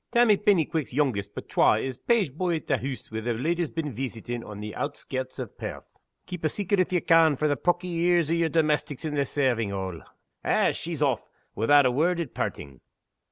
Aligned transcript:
Tammy 0.11 0.35
Pennyquick's 0.35 0.93
youngest 0.93 1.35
but 1.35 1.47
twa 1.47 1.77
is 1.77 1.95
page 1.95 2.33
boy 2.33 2.55
at 2.55 2.65
the 2.65 2.79
hoose 2.79 3.11
where 3.11 3.21
the 3.21 3.35
leddy's 3.35 3.69
been 3.69 3.93
veesitin', 3.93 4.43
on 4.43 4.59
the 4.59 4.73
outskirts 4.73 5.39
o' 5.39 5.45
Pairth. 5.45 5.85
Keep 6.25 6.43
a 6.43 6.49
secret 6.49 6.79
if 6.79 6.91
ye 6.91 7.01
can 7.01 7.35
frae 7.35 7.47
the 7.47 7.55
pawky 7.55 7.89
ears 7.99 8.31
o' 8.31 8.33
yer 8.33 8.49
domestics 8.49 9.05
in 9.05 9.13
the 9.13 9.27
servants' 9.27 9.73
hall! 9.73 10.01
Eh! 10.43 10.71
she's 10.71 11.03
aff, 11.03 11.21
without 11.53 11.85
a 11.85 11.91
word 11.91 12.19
at 12.19 12.33
parting!" 12.33 12.81